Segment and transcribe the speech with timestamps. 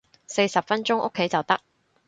[0.25, 1.61] 四十分鐘屋企就得